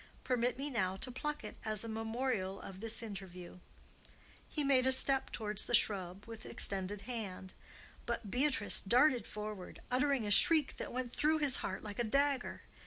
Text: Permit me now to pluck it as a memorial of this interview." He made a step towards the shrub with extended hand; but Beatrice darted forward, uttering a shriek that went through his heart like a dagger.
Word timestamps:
Permit 0.23 0.57
me 0.57 0.71
now 0.71 0.95
to 0.97 1.11
pluck 1.11 1.43
it 1.43 1.57
as 1.63 1.83
a 1.83 1.87
memorial 1.87 2.59
of 2.59 2.79
this 2.79 3.03
interview." 3.03 3.59
He 4.49 4.63
made 4.63 4.87
a 4.87 4.91
step 4.91 5.31
towards 5.31 5.65
the 5.65 5.75
shrub 5.75 6.25
with 6.25 6.43
extended 6.43 7.01
hand; 7.01 7.53
but 8.07 8.31
Beatrice 8.31 8.81
darted 8.81 9.27
forward, 9.27 9.79
uttering 9.91 10.25
a 10.25 10.31
shriek 10.31 10.77
that 10.77 10.91
went 10.91 11.13
through 11.13 11.37
his 11.37 11.57
heart 11.57 11.83
like 11.83 11.99
a 11.99 12.03
dagger. 12.03 12.61